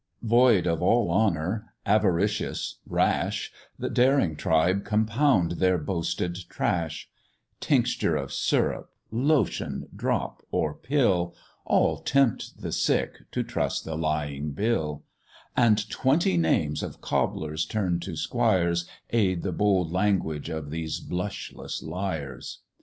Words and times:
Void 0.23 0.65
of 0.65 0.81
all 0.81 1.11
honour, 1.11 1.75
avaricious, 1.85 2.79
rash, 2.87 3.51
The 3.77 3.87
daring 3.87 4.35
tribe 4.35 4.83
compound 4.83 5.51
their 5.61 5.77
boasted 5.77 6.37
trash 6.49 7.07
Tincture 7.59 8.15
of 8.15 8.33
syrup, 8.33 8.89
lotion, 9.11 9.87
drop, 9.95 10.41
or 10.49 10.73
pill; 10.73 11.35
All 11.65 11.99
tempt 11.99 12.63
the 12.63 12.71
sick 12.71 13.29
to 13.29 13.43
trust 13.43 13.85
the 13.85 13.95
lying 13.95 14.53
bill; 14.53 15.03
And 15.55 15.87
twenty 15.91 16.35
names 16.35 16.81
of 16.81 17.01
cobblers 17.01 17.63
turn'd 17.67 18.01
to 18.01 18.15
squires, 18.15 18.89
Aid 19.11 19.43
the 19.43 19.51
bold 19.51 19.91
language 19.91 20.49
of 20.49 20.71
these 20.71 20.99
blushless 20.99 21.83
liars. 21.83 22.61